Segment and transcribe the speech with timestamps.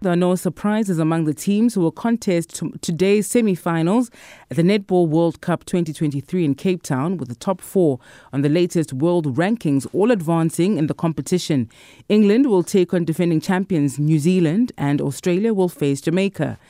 [0.00, 4.12] There are no surprises among the teams who will contest today's semi finals
[4.48, 7.98] at the Netball World Cup 2023 in Cape Town, with the top four
[8.32, 11.68] on the latest world rankings all advancing in the competition.
[12.08, 16.60] England will take on defending champions New Zealand, and Australia will face Jamaica.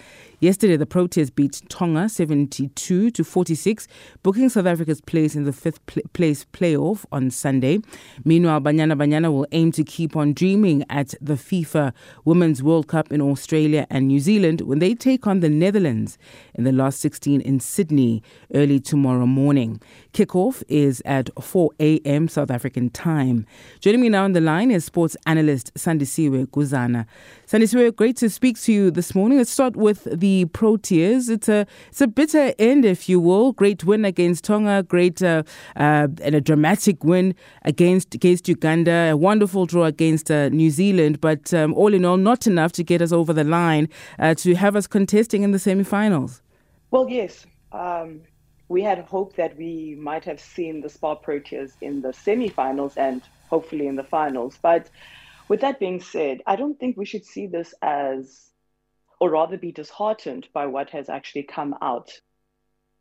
[0.41, 3.89] Yesterday, the Proteas beat Tonga 72 to 46,
[4.23, 7.81] booking South Africa's place in the fifth pl- place playoff on Sunday.
[8.25, 11.93] Meanwhile, Banyana Banyana will aim to keep on dreaming at the FIFA
[12.25, 16.19] Women's World Cup in Australia and New Zealand when they take on the Netherlands
[16.55, 18.23] in the last 16 in Sydney
[18.55, 19.81] early tomorrow morning.
[20.13, 22.29] Kickoff is at 4 a.m.
[22.29, 23.45] South African time.
[23.81, 27.07] Joining me now on the line is sports analyst Sandisiwe Guzana.
[27.49, 29.39] Sandisiwe, great to speak to you this morning.
[29.39, 31.29] Let's start with the Proteas.
[31.29, 33.53] It's a it's a bitter end, if you will.
[33.53, 35.43] Great win against Tonga, great uh,
[35.77, 39.11] uh, and a dramatic win against against Uganda.
[39.11, 42.83] A wonderful draw against uh, New Zealand, but um, all in all, not enough to
[42.85, 46.43] get us over the line uh, to have us contesting in the semi-finals.
[46.91, 47.47] Well, yes.
[47.73, 48.23] Um
[48.69, 53.23] we had hoped that we might have seen the Spar Proteas in the semi-finals and
[53.49, 54.59] hopefully in the finals.
[54.61, 54.91] But
[55.49, 58.48] with that being said, I don't think we should see this as,
[59.21, 62.11] or rather be disheartened by what has actually come out.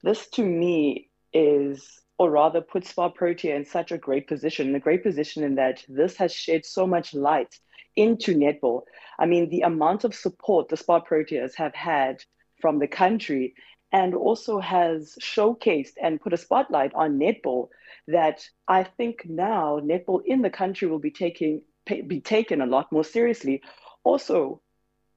[0.04, 4.80] This to me is, or rather puts Spar Protea in such a great position, a
[4.80, 7.59] great position in that this has shed so much light
[7.96, 8.84] into netball.
[9.20, 12.24] I mean, the amount of support the Spar Proteas have had
[12.62, 13.56] from the country
[13.92, 17.70] and also has showcased and put a spotlight on netball
[18.08, 22.92] that I think now netball in the country will be taking be taken a lot
[22.92, 23.62] more seriously.
[24.04, 24.62] Also,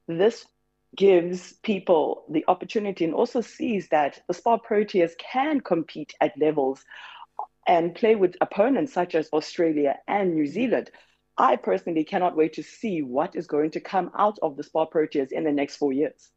[0.07, 0.45] this
[0.95, 6.83] gives people the opportunity and also sees that the Spar Proteas can compete at levels
[7.67, 10.91] and play with opponents such as Australia and New Zealand.
[11.37, 14.87] I personally cannot wait to see what is going to come out of the Spar
[14.87, 16.31] Proteas in the next four years.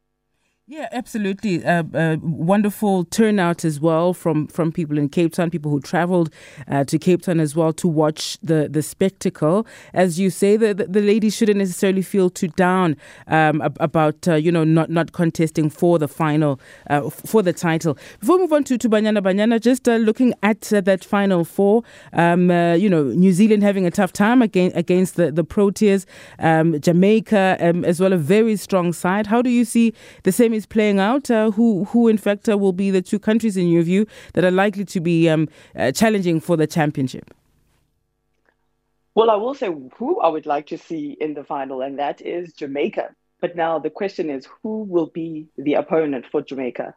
[0.67, 1.63] Yeah, absolutely.
[1.63, 6.31] Uh, uh, wonderful turnout as well from, from people in Cape Town, people who travelled
[6.67, 9.67] uh, to Cape Town as well to watch the, the spectacle.
[9.93, 14.33] As you say, the, the, the ladies shouldn't necessarily feel too down um, about uh,
[14.33, 16.59] you know not, not contesting for the final
[16.89, 17.95] uh, for the title.
[18.19, 21.83] Before we move on to, to Banyana Banyana, just uh, looking at that final four,
[22.11, 26.07] um, you know New Zealand having a tough time against against the the Proteas,
[26.39, 29.27] um, Jamaica um, as well a very strong side.
[29.27, 29.93] How do you see
[30.23, 30.54] the same?
[30.55, 31.29] Is playing out?
[31.29, 34.43] Uh, who, who in fact, uh, will be the two countries in your view that
[34.43, 37.33] are likely to be um, uh, challenging for the championship?
[39.15, 42.21] Well, I will say who I would like to see in the final, and that
[42.21, 43.15] is Jamaica.
[43.39, 46.93] But now the question is who will be the opponent for Jamaica?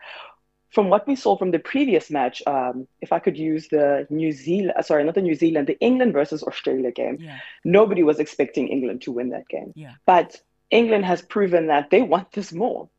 [0.70, 4.32] From what we saw from the previous match, um, if I could use the New
[4.32, 7.38] Zealand, uh, sorry, not the New Zealand, the England versus Australia game, yeah.
[7.64, 9.72] nobody was expecting England to win that game.
[9.76, 9.94] Yeah.
[10.04, 12.90] But England has proven that they want this more.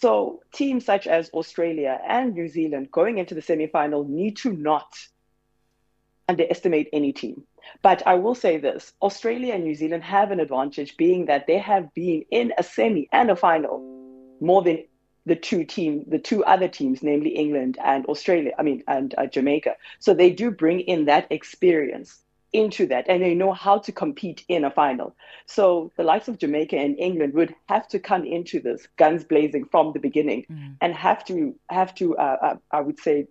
[0.00, 4.96] So teams such as Australia and New Zealand going into the semi-final need to not
[6.28, 7.42] underestimate any team.
[7.82, 11.58] But I will say this Australia and New Zealand have an advantage, being that they
[11.58, 14.84] have been in a semi and a final more than
[15.26, 19.26] the two team, the two other teams, namely England and Australia, I mean, and uh,
[19.26, 19.74] Jamaica.
[19.98, 22.20] So they do bring in that experience
[22.52, 25.14] into that and they know how to compete in a final.
[25.46, 29.66] So the likes of Jamaica and England would have to come into this guns blazing
[29.70, 30.76] from the beginning mm.
[30.80, 33.26] and have to have to uh, uh, I would say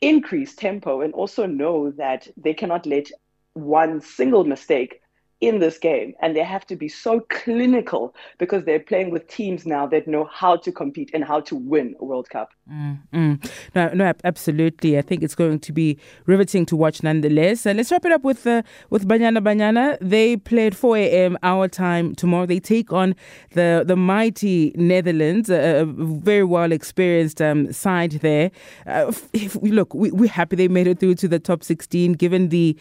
[0.00, 3.10] increase tempo and also know that they cannot let
[3.54, 5.00] one single mistake
[5.40, 9.66] in this game and they have to be so clinical because they're playing with teams
[9.66, 12.50] now that know how to compete and how to win a World Cup.
[12.70, 13.50] Mm, mm.
[13.74, 14.98] No, no, absolutely.
[14.98, 17.66] I think it's going to be riveting to watch nonetheless.
[17.66, 19.96] Uh, let's wrap it up with uh, with Banyana Banyana.
[20.00, 21.38] They played at 4 a.m.
[21.42, 22.44] our time tomorrow.
[22.44, 23.14] They take on
[23.52, 28.50] the the mighty Netherlands, a, a very well experienced um, side there.
[28.86, 32.48] Uh, if, look, we, we're happy they made it through to the top 16, given
[32.48, 32.76] the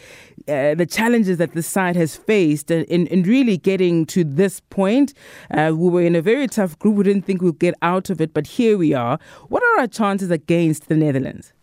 [0.47, 4.59] uh, the challenges that the side has faced faced in, in really getting to this
[4.69, 5.13] point.
[5.51, 6.95] Uh, we were in a very tough group.
[6.95, 9.19] We didn't think we'd get out of it, but here we are.
[9.49, 11.53] What are our chances against the Netherlands?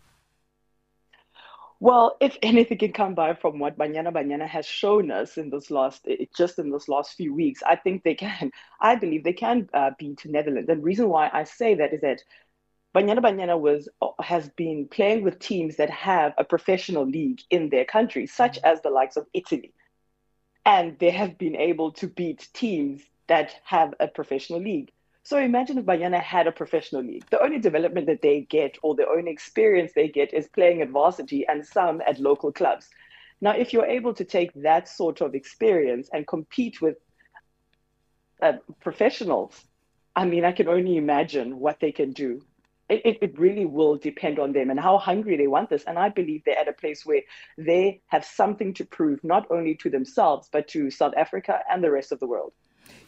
[1.79, 5.71] Well, if anything can come by from what Banyana Banyana has shown us in this
[5.71, 8.51] last, just in this last few weeks, I think they can.
[8.81, 10.69] I believe they can uh, beat Netherlands.
[10.69, 12.21] And the reason why I say that is that
[12.95, 13.89] Banyana Banyana was
[14.21, 18.71] has been playing with teams that have a professional league in their country, such mm.
[18.71, 19.73] as the likes of Italy.
[20.65, 24.91] And they have been able to beat teams that have a professional league.
[25.23, 27.25] So imagine if Banyana had a professional league.
[27.31, 30.89] The only development that they get or the only experience they get is playing at
[30.89, 32.89] varsity and some at local clubs.
[33.41, 36.97] Now, if you're able to take that sort of experience and compete with
[38.41, 39.59] uh, professionals,
[40.15, 42.41] I mean, I can only imagine what they can do.
[42.87, 45.83] It, it, really will depend on them and how hungry they want this.
[45.85, 47.21] And I believe they're at a place where
[47.57, 51.89] they have something to prove, not only to themselves, but to South Africa and the
[51.89, 52.53] rest of the world.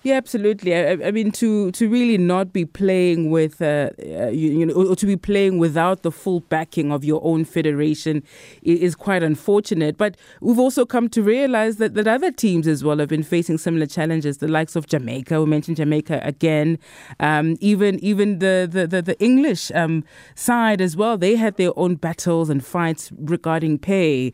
[0.03, 0.73] Yeah, absolutely.
[0.73, 4.73] I, I, mean, to to really not be playing with, uh, uh, you, you, know,
[4.73, 8.23] or, to be playing without the full backing of your own federation
[8.61, 9.97] is, quite unfortunate.
[9.97, 13.57] But we've also come to realize that, that other teams as well have been facing
[13.57, 14.37] similar challenges.
[14.37, 16.79] The likes of Jamaica, we mentioned Jamaica again.
[17.19, 21.17] Um, even even the the, the, the English um, side as well.
[21.17, 24.31] They had their own battles and fights regarding pay.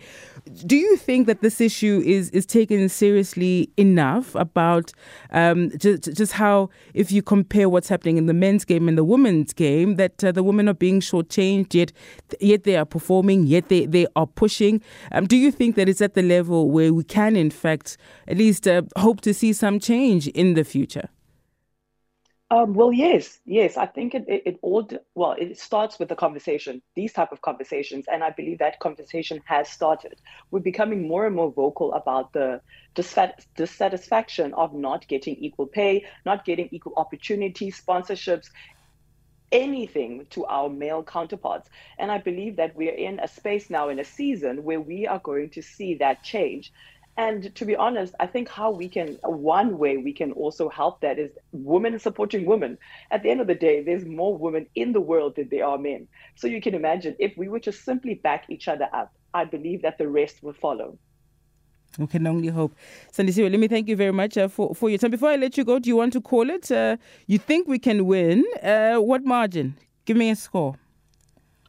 [0.65, 4.91] Do you think that this issue is is taken seriously enough about?
[5.31, 9.03] Um, just, just how, if you compare what's happening in the men's game and the
[9.03, 11.91] women's game, that uh, the women are being shortchanged, yet
[12.39, 14.81] yet they are performing, yet they, they are pushing.
[15.11, 17.97] Um, do you think that it's at the level where we can, in fact,
[18.27, 21.09] at least uh, hope to see some change in the future?
[22.53, 23.77] Um, well, yes, yes.
[23.77, 27.41] I think it, it, it, all, well, it starts with the conversation, these type of
[27.41, 28.05] conversations.
[28.11, 30.21] And I believe that conversation has started.
[30.51, 32.61] We're becoming more and more vocal about the
[32.93, 38.45] dissatisfaction of not getting equal pay, not getting equal opportunities, sponsorships,
[39.51, 41.69] anything to our male counterparts.
[41.97, 45.19] And I believe that we're in a space now, in a season where we are
[45.19, 46.71] going to see that change.
[47.15, 51.01] And to be honest, I think how we can, one way we can also help
[51.01, 52.77] that is women supporting women.
[53.11, 55.77] At the end of the day, there's more women in the world than there are
[55.77, 56.07] men.
[56.35, 59.83] So you can imagine if we were to simply back each other up, I believe
[59.83, 60.97] that the rest will follow.
[61.99, 62.75] We can only hope.
[63.11, 65.11] Sandisiwe, let me thank you very much uh, for, for your time.
[65.11, 66.71] Before I let you go, do you want to call it?
[66.71, 68.43] Uh, you think we can win?
[68.63, 69.75] Uh, what margin?
[70.05, 70.75] Give me a score.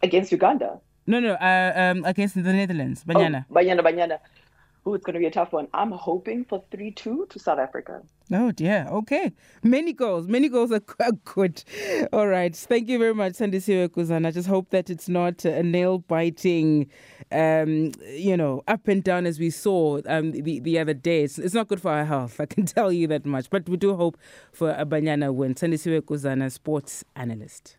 [0.03, 0.81] Against Uganda?
[1.07, 3.05] No, no, uh, um, against the Netherlands.
[3.05, 3.45] Banyana.
[3.51, 4.19] Oh, Banyana, Banyana.
[4.87, 5.67] Oh, it's going to be a tough one.
[5.73, 8.03] I'm hoping for 3 2 to South Africa.
[8.31, 8.87] Oh, dear.
[8.91, 9.33] Okay.
[9.63, 10.29] Many goals.
[10.29, 10.81] Many goals are,
[11.25, 11.65] good.
[12.13, 12.55] All right.
[12.55, 14.27] Thank you very much, Sandisiwe Guzana.
[14.27, 16.91] I just hope that it's not a nail biting,
[17.33, 21.25] um, you know, up and down as we saw um, the, the other day.
[21.25, 22.39] It's, it's not good for our health.
[22.41, 23.49] I can tell you that much.
[23.49, 24.19] But we do hope
[24.53, 25.55] for a Banyana win.
[25.55, 27.79] Sandisiwe Guzana, sports analyst.